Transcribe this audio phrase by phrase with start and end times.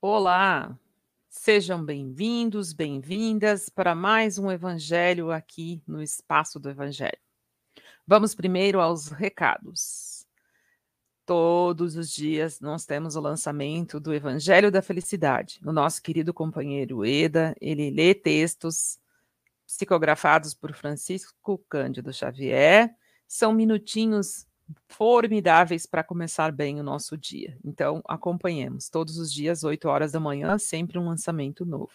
[0.00, 0.78] Olá,
[1.28, 7.18] sejam bem-vindos, bem-vindas para mais um Evangelho aqui no Espaço do Evangelho.
[8.06, 10.24] Vamos primeiro aos recados.
[11.26, 15.60] Todos os dias nós temos o lançamento do Evangelho da Felicidade.
[15.66, 19.00] O nosso querido companheiro Eda, ele lê textos
[19.66, 22.94] psicografados por Francisco Cândido Xavier.
[23.26, 24.46] São minutinhos
[24.86, 27.56] formidáveis para começar bem o nosso dia.
[27.64, 31.92] Então, acompanhemos todos os dias, 8 horas da manhã, sempre um lançamento novo.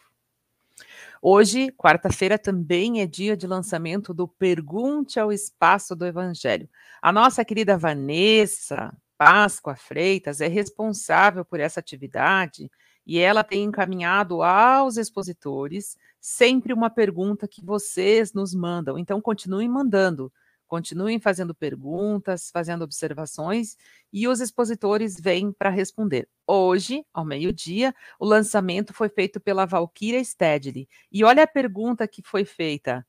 [1.21, 6.67] Hoje, quarta-feira, também é dia de lançamento do Pergunte ao Espaço do Evangelho.
[7.01, 12.69] A nossa querida Vanessa Páscoa Freitas é responsável por essa atividade
[13.05, 18.97] e ela tem encaminhado aos expositores sempre uma pergunta que vocês nos mandam.
[18.97, 20.31] Então, continuem mandando
[20.73, 23.77] Continuem fazendo perguntas, fazendo observações
[24.11, 26.27] e os expositores vêm para responder.
[26.47, 30.89] Hoje, ao meio-dia, o lançamento foi feito pela Valkyria Stedley.
[31.11, 33.05] E olha a pergunta que foi feita: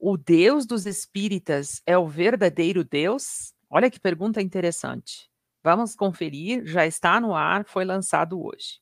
[0.00, 3.52] O Deus dos espíritas é o verdadeiro Deus?
[3.68, 5.28] Olha que pergunta interessante.
[5.62, 8.80] Vamos conferir, já está no ar, foi lançado hoje.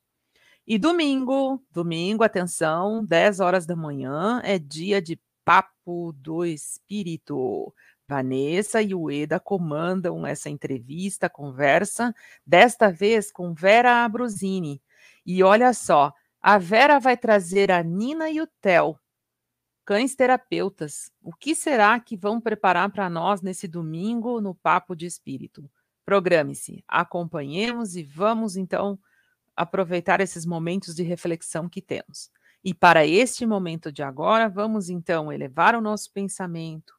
[0.64, 5.19] E domingo, domingo, atenção, 10 horas da manhã, é dia de
[5.51, 7.75] Papo do Espírito.
[8.06, 12.15] Vanessa e o Eda comandam essa entrevista, conversa,
[12.47, 14.81] desta vez com Vera Abruzini.
[15.27, 18.97] E olha só, a Vera vai trazer a Nina e o Theo,
[19.84, 21.11] cães terapeutas.
[21.20, 25.69] O que será que vão preparar para nós nesse domingo no Papo de Espírito?
[26.05, 28.97] Programe-se, acompanhemos e vamos então
[29.57, 32.31] aproveitar esses momentos de reflexão que temos.
[32.62, 36.94] E para este momento de agora, vamos então elevar o nosso pensamento,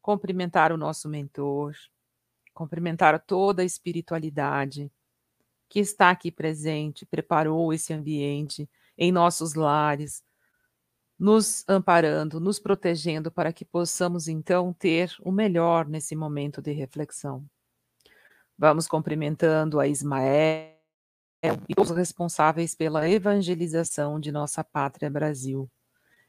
[0.00, 1.74] cumprimentar o nosso mentor,
[2.52, 4.90] cumprimentar toda a espiritualidade
[5.68, 10.22] que está aqui presente, preparou esse ambiente em nossos lares,
[11.18, 17.44] nos amparando, nos protegendo para que possamos então ter o melhor nesse momento de reflexão.
[18.56, 20.73] Vamos cumprimentando a Ismael
[21.68, 25.70] e os responsáveis pela evangelização de nossa pátria Brasil,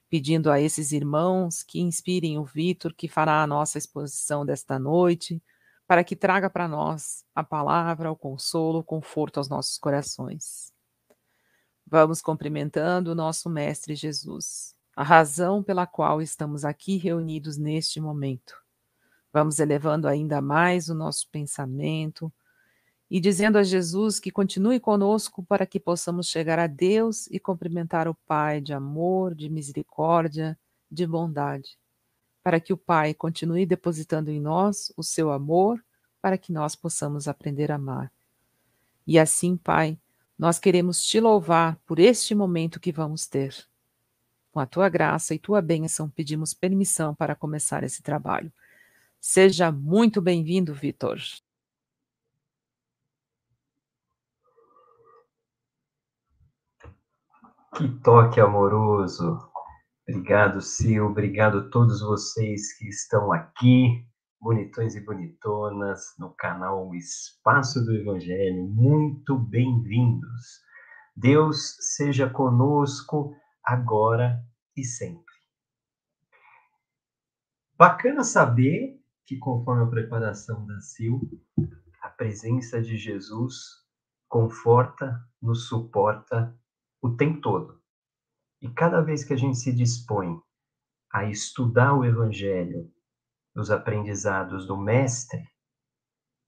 [0.10, 5.42] pedindo a esses irmãos que inspirem o Vitor, que fará a nossa exposição desta noite,
[5.88, 10.74] para que traga para nós a palavra, o consolo, o conforto aos nossos corações.
[11.88, 18.56] Vamos cumprimentando o nosso Mestre Jesus, a razão pela qual estamos aqui reunidos neste momento.
[19.32, 22.34] Vamos elevando ainda mais o nosso pensamento,
[23.10, 28.08] e dizendo a Jesus que continue conosco para que possamos chegar a Deus e cumprimentar
[28.08, 30.58] o Pai de amor, de misericórdia,
[30.90, 31.78] de bondade,
[32.44, 35.84] para que o Pai continue depositando em nós o seu amor,
[36.22, 38.12] para que nós possamos aprender a amar.
[39.06, 40.00] E assim, Pai,
[40.38, 43.56] nós queremos te louvar por este momento que vamos ter.
[44.52, 48.52] Com a tua graça e tua bênção, pedimos permissão para começar esse trabalho.
[49.22, 51.20] Seja muito bem-vindo, Vitor.
[57.76, 59.38] Que toque amoroso.
[60.08, 61.08] Obrigado, Sil.
[61.08, 64.08] Obrigado a todos vocês que estão aqui,
[64.40, 68.66] bonitões e bonitonas, no canal Espaço do Evangelho.
[68.66, 70.62] Muito bem-vindos.
[71.14, 74.42] Deus seja conosco agora
[74.78, 75.36] e sempre.
[77.78, 81.20] Bacana saber que, conforme a preparação da Sil,
[82.02, 83.84] a presença de Jesus
[84.30, 86.58] conforta, nos suporta
[87.06, 87.80] o tempo todo.
[88.62, 90.40] E cada vez que a gente se dispõe
[91.12, 92.92] a estudar o Evangelho
[93.54, 95.48] nos aprendizados do Mestre,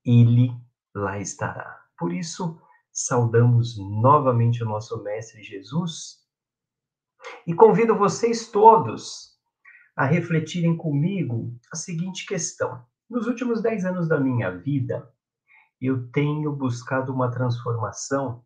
[0.04, 0.50] ele
[0.96, 1.86] lá estará.
[1.98, 2.60] Por isso,
[2.92, 6.26] saudamos novamente o nosso Mestre Jesus
[7.46, 9.38] e convido vocês todos
[9.96, 12.84] a refletirem comigo a seguinte questão.
[13.10, 15.08] Nos últimos dez anos da minha vida,
[15.80, 18.44] eu tenho buscado uma transformação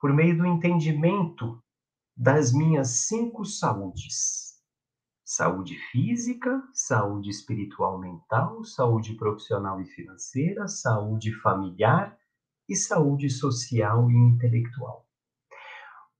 [0.00, 1.62] por meio do entendimento
[2.16, 4.60] das minhas cinco saúdes:
[5.24, 12.16] saúde física, saúde espiritual mental, saúde profissional e financeira, saúde familiar
[12.68, 15.06] e saúde social e intelectual.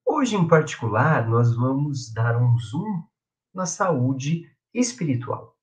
[0.07, 3.05] Hoje, em particular, nós vamos dar um zoom
[3.53, 5.57] na saúde espiritual.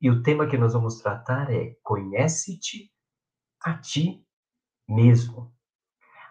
[0.00, 2.92] E o tema que nós vamos tratar é Conhece-te
[3.60, 4.24] a ti
[4.88, 5.55] mesmo.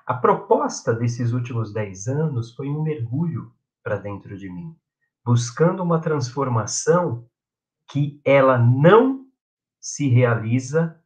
[0.05, 3.51] A proposta desses últimos dez anos foi um mergulho
[3.83, 4.77] para dentro de mim,
[5.25, 7.27] buscando uma transformação
[7.89, 9.25] que ela não
[9.79, 11.01] se realiza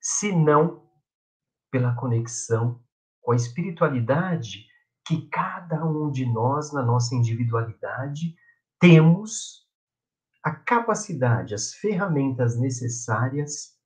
[0.00, 0.88] senão
[1.68, 2.80] pela conexão
[3.20, 4.66] com a espiritualidade
[5.04, 8.36] que cada um de nós, na nossa individualidade,
[8.78, 9.66] temos
[10.44, 13.76] a capacidade, as ferramentas necessárias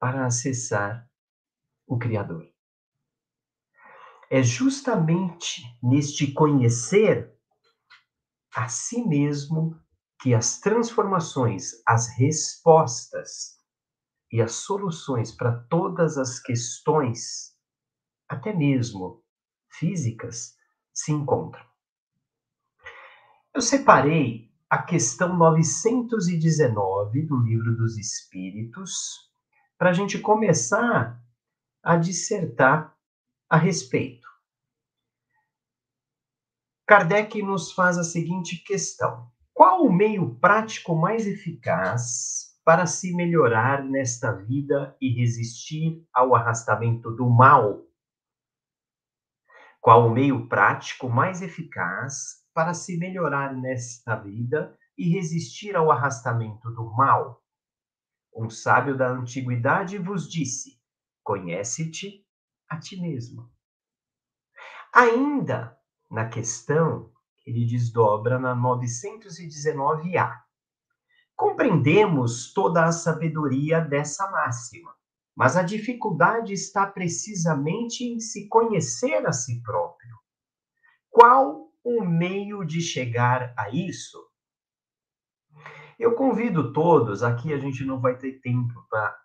[0.00, 1.08] para acessar
[1.86, 2.48] o Criador.
[4.30, 7.34] É justamente neste conhecer
[8.54, 9.76] a si mesmo
[10.20, 13.58] que as transformações, as respostas
[14.30, 17.56] e as soluções para todas as questões,
[18.28, 19.20] até mesmo
[19.68, 20.54] físicas,
[20.94, 21.64] se encontram.
[23.52, 29.28] Eu separei a questão 919 do Livro dos Espíritos
[29.76, 31.20] para a gente começar
[31.82, 32.96] a dissertar
[33.50, 34.28] a respeito.
[36.86, 43.82] Kardec nos faz a seguinte questão: qual o meio prático mais eficaz para se melhorar
[43.82, 47.84] nesta vida e resistir ao arrastamento do mal?
[49.80, 56.70] Qual o meio prático mais eficaz para se melhorar nesta vida e resistir ao arrastamento
[56.70, 57.42] do mal?
[58.32, 60.80] Um sábio da antiguidade vos disse:
[61.24, 62.19] Conhece-te
[62.70, 63.50] a ti mesmo.
[64.94, 65.76] Ainda
[66.10, 67.12] na questão,
[67.44, 70.40] ele desdobra na 919A.
[71.36, 74.94] Compreendemos toda a sabedoria dessa máxima,
[75.34, 80.16] mas a dificuldade está precisamente em se conhecer a si próprio.
[81.10, 84.18] Qual o meio de chegar a isso?
[85.98, 89.16] Eu convido todos, aqui a gente não vai ter tempo para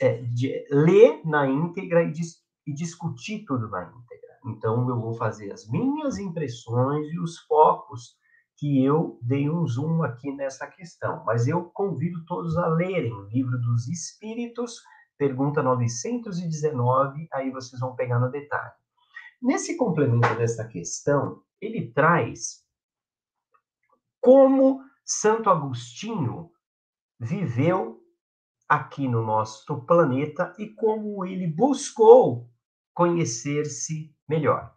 [0.00, 0.22] é,
[0.70, 4.38] ler na íntegra e, dis, e discutir tudo na íntegra.
[4.46, 8.16] Então, eu vou fazer as minhas impressões e os focos
[8.58, 11.24] que eu dei um zoom aqui nessa questão.
[11.24, 14.80] Mas eu convido todos a lerem o Livro dos Espíritos,
[15.16, 18.72] pergunta 919, aí vocês vão pegar no detalhe.
[19.40, 22.62] Nesse complemento dessa questão, ele traz
[24.20, 26.50] como Santo Agostinho
[27.18, 28.01] viveu
[28.72, 32.50] aqui no nosso planeta e como ele buscou
[32.94, 34.74] conhecer-se melhor.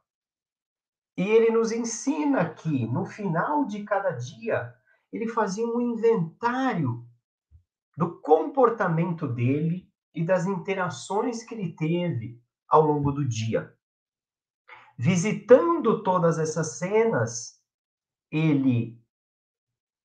[1.17, 4.75] E ele nos ensina que, no final de cada dia,
[5.13, 7.07] ele fazia um inventário
[7.95, 12.37] do comportamento dele e das interações que ele teve
[12.67, 13.73] ao longo do dia.
[14.97, 17.61] Visitando todas essas cenas,
[18.29, 19.01] ele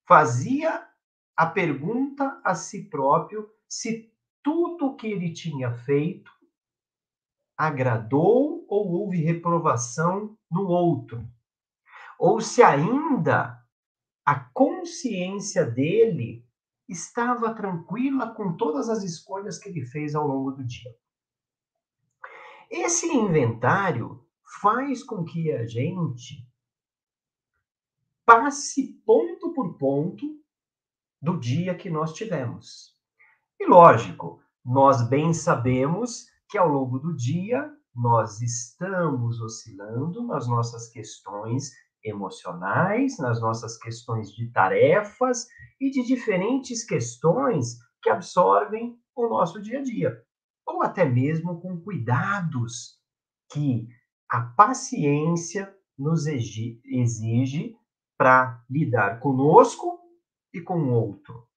[0.07, 0.87] fazia
[1.35, 4.13] a pergunta a si próprio se
[4.43, 6.29] tudo que ele tinha feito
[7.55, 11.25] agradou ou houve reprovação no outro.
[12.19, 13.65] Ou se ainda
[14.25, 16.45] a consciência dele
[16.89, 20.93] estava tranquila com todas as escolhas que ele fez ao longo do dia.
[22.69, 24.27] Esse inventário
[24.61, 26.45] faz com que a gente
[28.25, 30.43] passe ponto por ponto
[31.21, 32.99] do dia que nós tivemos.
[33.61, 40.89] E lógico, nós bem sabemos que ao longo do dia nós estamos oscilando nas nossas
[40.89, 41.69] questões
[42.03, 45.45] emocionais, nas nossas questões de tarefas
[45.79, 50.19] e de diferentes questões que absorvem o nosso dia a dia,
[50.65, 52.99] ou até mesmo com cuidados
[53.53, 53.87] que
[54.27, 57.77] a paciência nos exige
[58.17, 59.99] para lidar conosco
[60.51, 61.50] e com o outro.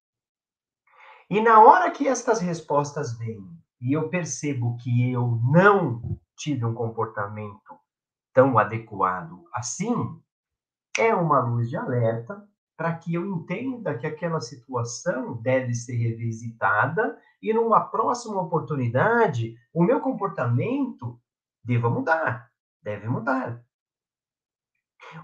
[1.30, 3.42] E na hora que estas respostas vêm
[3.80, 7.78] e eu percebo que eu não tive um comportamento
[8.32, 9.94] tão adequado assim,
[10.98, 17.18] é uma luz de alerta para que eu entenda que aquela situação deve ser revisitada
[17.40, 21.20] e numa próxima oportunidade o meu comportamento
[21.62, 22.50] deva mudar,
[22.82, 23.64] deve mudar.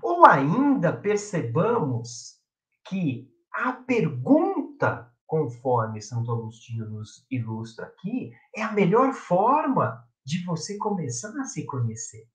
[0.02, 2.38] Ou ainda percebamos
[2.84, 10.76] que a pergunta conforme Santo Agostinho nos ilustra aqui, é a melhor forma de você
[10.76, 12.28] começar a se conhecer.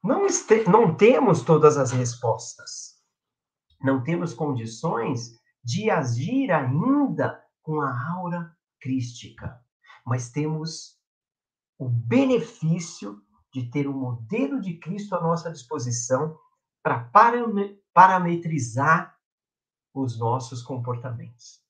[0.00, 0.24] Não,
[0.70, 3.02] não temos todas as respostas.
[3.82, 9.60] Não temos condições de agir ainda com a aura crística,
[10.06, 10.96] mas temos
[11.76, 13.20] o benefício
[13.52, 16.38] de ter o modelo de Cristo à nossa disposição
[16.84, 17.10] para
[17.92, 19.17] parametrizar
[19.94, 21.60] os nossos comportamentos.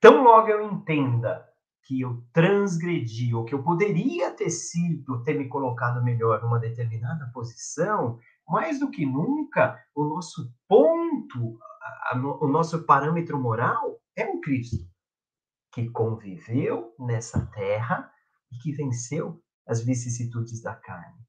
[0.00, 1.48] Tão logo eu entenda
[1.84, 7.30] que eu transgredi, ou que eu poderia ter sido, ter me colocado melhor numa determinada
[7.32, 14.26] posição, mais do que nunca, o nosso ponto, a, a, o nosso parâmetro moral é
[14.26, 14.86] o Cristo,
[15.72, 18.10] que conviveu nessa terra
[18.50, 21.22] e que venceu as vicissitudes da carne.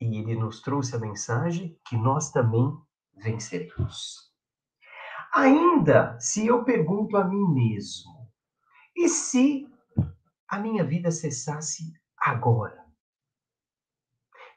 [0.00, 2.72] E ele nos trouxe a mensagem que nós também
[3.14, 4.29] venceremos.
[5.32, 8.28] Ainda se eu pergunto a mim mesmo,
[8.96, 9.68] e se
[10.48, 12.84] a minha vida cessasse agora?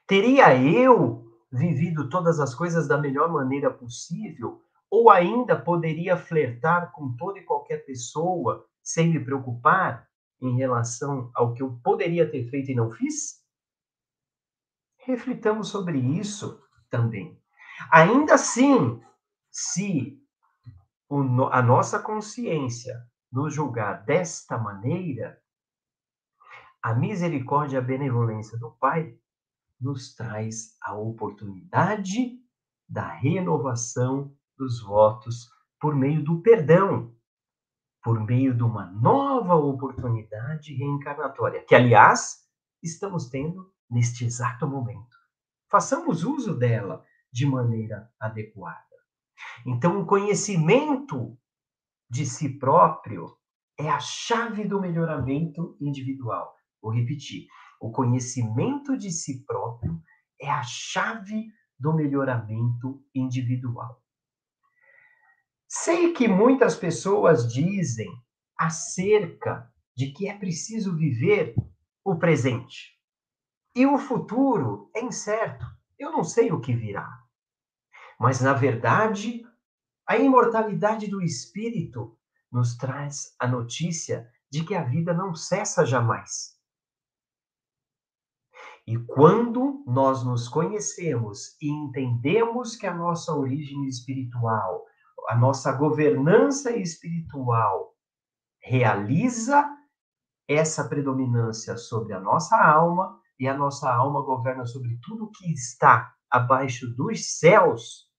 [0.06, 4.62] Teria eu vivido todas as coisas da melhor maneira possível?
[4.90, 10.08] Ou ainda poderia flertar com toda e qualquer pessoa sem me preocupar
[10.40, 13.42] em relação ao que eu poderia ter feito e não fiz?
[14.98, 17.40] Reflitamos sobre isso também.
[17.90, 19.00] Ainda assim,
[19.50, 20.23] se
[21.52, 25.40] a nossa consciência nos julgar desta maneira,
[26.82, 29.16] a misericórdia e a benevolência do Pai
[29.80, 32.38] nos traz a oportunidade
[32.88, 37.14] da renovação dos votos por meio do perdão,
[38.02, 42.46] por meio de uma nova oportunidade reencarnatória, que, aliás,
[42.82, 45.16] estamos tendo neste exato momento.
[45.70, 48.93] Façamos uso dela de maneira adequada.
[49.66, 51.38] Então, o conhecimento
[52.10, 53.36] de si próprio
[53.78, 56.54] é a chave do melhoramento individual.
[56.80, 57.46] Vou repetir:
[57.80, 60.00] o conhecimento de si próprio
[60.40, 61.48] é a chave
[61.78, 64.02] do melhoramento individual.
[65.66, 68.08] Sei que muitas pessoas dizem
[68.56, 71.54] acerca de que é preciso viver
[72.04, 72.94] o presente.
[73.74, 75.66] E o futuro é incerto.
[75.98, 77.23] Eu não sei o que virá.
[78.24, 79.46] Mas, na verdade,
[80.08, 82.16] a imortalidade do espírito
[82.50, 86.58] nos traz a notícia de que a vida não cessa jamais.
[88.86, 94.86] E quando nós nos conhecemos e entendemos que a nossa origem espiritual,
[95.28, 97.94] a nossa governança espiritual
[98.58, 99.68] realiza
[100.48, 106.14] essa predominância sobre a nossa alma e a nossa alma governa sobre tudo que está
[106.30, 108.13] abaixo dos céus,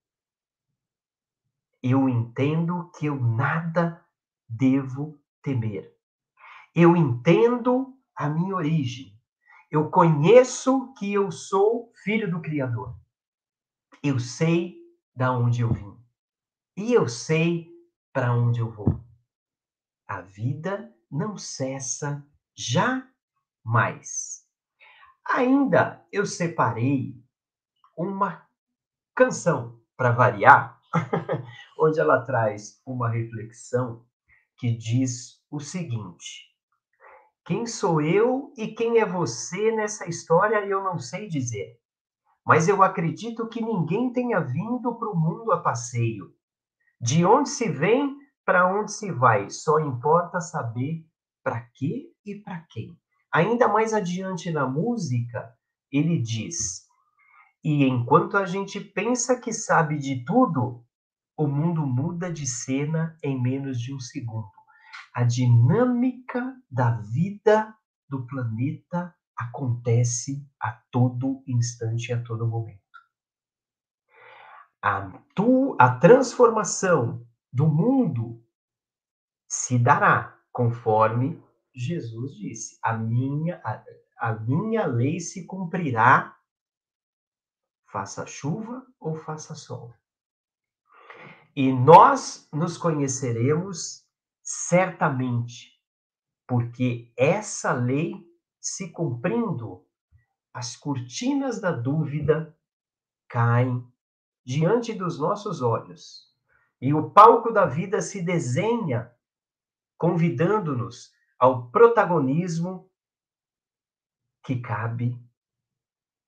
[1.92, 4.04] eu entendo que eu nada
[4.50, 5.96] devo temer.
[6.74, 9.16] Eu entendo a minha origem.
[9.70, 13.00] Eu conheço que eu sou filho do Criador.
[14.02, 14.80] Eu sei
[15.16, 15.96] da onde eu vim.
[16.76, 17.72] E eu sei
[18.12, 19.00] para onde eu vou.
[20.08, 22.28] A vida não cessa
[22.58, 24.44] jamais.
[25.24, 27.24] Ainda eu separei
[27.96, 28.50] uma
[29.14, 30.75] canção para variar
[31.80, 34.06] onde ela traz uma reflexão
[34.58, 36.46] que diz o seguinte:
[37.46, 41.80] Quem sou eu e quem é você nessa história eu não sei dizer.
[42.46, 46.32] Mas eu acredito que ninguém tenha vindo para o mundo a passeio.
[47.02, 51.04] De onde se vem, para onde se vai, só importa saber
[51.44, 52.96] para quê e para quem.
[53.32, 55.54] Ainda mais adiante na música,
[55.92, 56.86] ele diz:
[57.64, 60.85] E enquanto a gente pensa que sabe de tudo,
[61.38, 64.50] o mundo muda de cena em menos de um segundo.
[65.14, 67.76] A dinâmica da vida
[68.08, 72.82] do planeta acontece a todo instante, a todo momento.
[74.82, 78.42] A, tu, a transformação do mundo
[79.48, 83.84] se dará conforme Jesus disse: a minha, a,
[84.18, 86.38] a minha lei se cumprirá,
[87.92, 89.94] faça chuva ou faça sol.
[91.56, 94.06] E nós nos conheceremos
[94.44, 95.82] certamente,
[96.46, 98.14] porque essa lei
[98.60, 99.88] se cumprindo,
[100.54, 102.58] as cortinas da dúvida
[103.30, 103.88] caem
[104.44, 106.30] diante dos nossos olhos.
[106.82, 109.12] E o palco da vida se desenha,
[109.98, 112.92] convidando-nos ao protagonismo
[114.44, 115.18] que cabe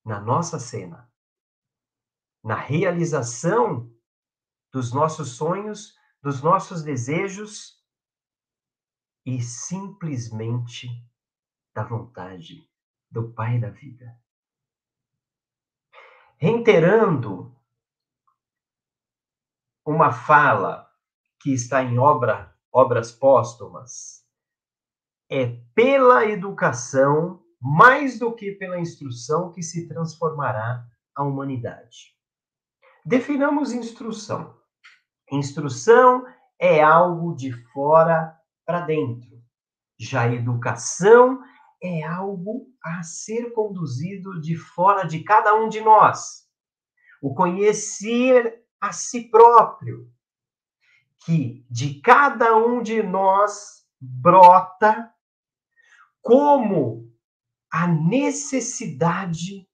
[0.05, 1.11] na nossa cena,
[2.41, 3.91] na realização
[4.77, 7.83] dos nossos sonhos, dos nossos desejos
[9.25, 10.87] e simplesmente
[11.73, 12.69] da vontade
[13.09, 14.15] do Pai da vida.
[16.37, 17.59] Reiterando
[19.83, 20.87] uma fala
[21.41, 24.23] que está em obra, obras póstumas,
[25.27, 32.15] é pela educação, mais do que pela instrução, que se transformará a humanidade.
[33.03, 34.56] Definamos instrução.
[35.31, 36.25] Instrução
[36.59, 39.29] é algo de fora para dentro.
[39.99, 41.41] Já educação
[41.81, 46.47] é algo a ser conduzido de fora de cada um de nós.
[47.21, 50.09] O conhecer a si próprio,
[51.25, 55.11] que de cada um de nós brota
[56.21, 57.11] como
[57.71, 59.67] a necessidade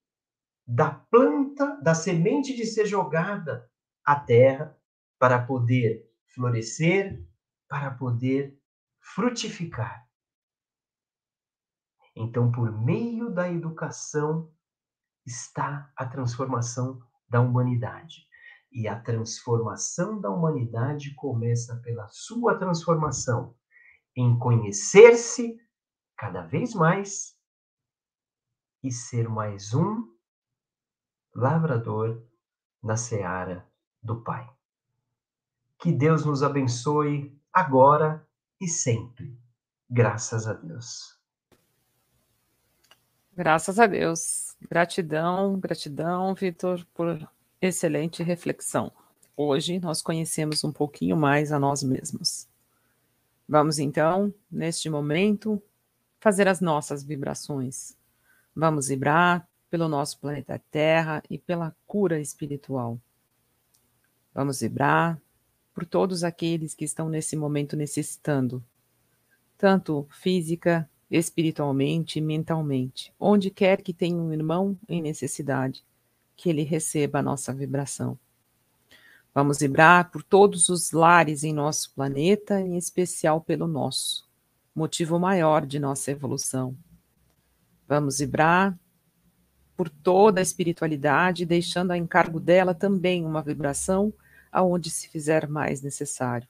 [0.66, 3.70] da planta, da semente de ser jogada
[4.06, 4.78] à terra
[5.20, 7.26] para poder florescer,
[7.68, 8.60] para poder
[9.00, 10.08] frutificar.
[12.16, 14.52] Então, por meio da educação,
[15.26, 18.28] está a transformação da humanidade.
[18.72, 23.56] E a transformação da humanidade começa pela sua transformação
[24.16, 25.60] em conhecer-se
[26.18, 27.38] cada vez mais
[28.84, 30.12] e ser mais um
[31.36, 32.24] lavrador
[32.82, 33.68] na seara
[34.02, 34.48] do Pai.
[35.84, 38.26] Que Deus nos abençoe agora
[38.58, 39.38] e sempre.
[39.90, 41.20] Graças a Deus.
[43.36, 44.56] Graças a Deus.
[44.70, 47.30] Gratidão, gratidão, Vitor, por
[47.62, 48.94] excelente reflexão.
[49.36, 52.48] Hoje nós conhecemos um pouquinho mais a nós mesmos.
[53.46, 55.62] Vamos então, neste momento,
[56.18, 57.98] fazer as nossas vibrações.
[58.56, 62.98] Vamos vibrar pelo nosso planeta Terra e pela cura espiritual.
[64.34, 65.22] Vamos vibrar
[65.74, 68.64] por todos aqueles que estão nesse momento necessitando,
[69.58, 75.84] tanto física, espiritualmente e mentalmente, onde quer que tenha um irmão em necessidade,
[76.36, 78.18] que ele receba a nossa vibração.
[79.34, 84.28] Vamos vibrar por todos os lares em nosso planeta, em especial pelo nosso,
[84.76, 86.78] motivo maior de nossa evolução.
[87.88, 88.78] Vamos vibrar
[89.76, 94.14] por toda a espiritualidade, deixando a encargo dela também uma vibração
[94.54, 96.48] aonde se fizer mais necessário.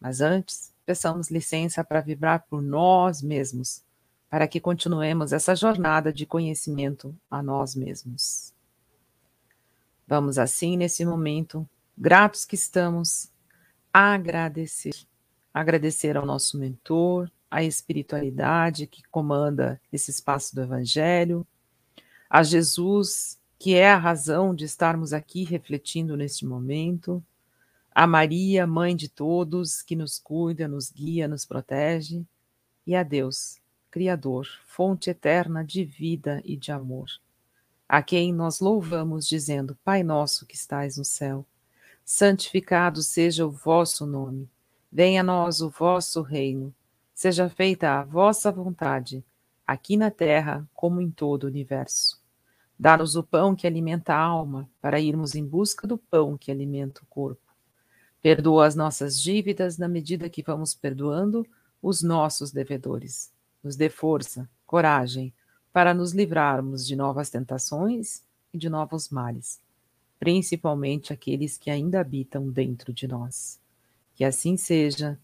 [0.00, 3.84] Mas antes, peçamos licença para vibrar por nós mesmos,
[4.30, 8.52] para que continuemos essa jornada de conhecimento a nós mesmos.
[10.08, 13.30] Vamos assim, nesse momento, gratos que estamos,
[13.92, 14.96] agradecer.
[15.52, 21.46] Agradecer ao nosso mentor, à espiritualidade que comanda esse espaço do Evangelho,
[22.28, 27.24] a Jesus, que é a razão de estarmos aqui refletindo neste momento,
[27.94, 32.24] a Maria, mãe de todos, que nos cuida, nos guia, nos protege,
[32.86, 33.58] e a Deus,
[33.90, 37.06] Criador, fonte eterna de vida e de amor.
[37.88, 41.46] A quem nós louvamos, dizendo: Pai nosso que estais no céu,
[42.04, 44.50] santificado seja o vosso nome,
[44.92, 46.74] venha a nós o vosso reino,
[47.14, 49.24] seja feita a vossa vontade,
[49.66, 52.25] aqui na terra como em todo o universo.
[52.78, 57.02] Dá-nos o pão que alimenta a alma, para irmos em busca do pão que alimenta
[57.02, 57.40] o corpo.
[58.20, 61.46] Perdoa as nossas dívidas na medida que vamos perdoando
[61.80, 63.32] os nossos devedores.
[63.62, 65.32] Nos dê força, coragem,
[65.72, 69.60] para nos livrarmos de novas tentações e de novos males,
[70.18, 73.60] principalmente aqueles que ainda habitam dentro de nós.
[74.14, 75.18] Que assim seja.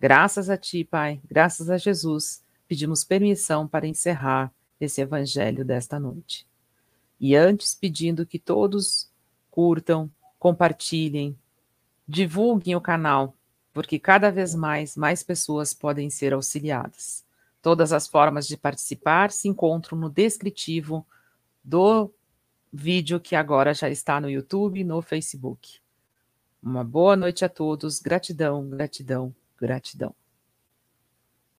[0.00, 6.46] Graças a Ti, Pai, graças a Jesus, pedimos permissão para encerrar esse evangelho desta noite.
[7.18, 9.10] E antes, pedindo que todos
[9.50, 11.36] curtam, compartilhem,
[12.06, 13.34] divulguem o canal,
[13.72, 17.24] porque cada vez mais mais pessoas podem ser auxiliadas.
[17.62, 21.06] Todas as formas de participar se encontram no descritivo
[21.64, 22.12] do
[22.72, 25.80] vídeo que agora já está no YouTube e no Facebook.
[26.62, 27.98] Uma boa noite a todos.
[27.98, 30.14] Gratidão, gratidão, gratidão.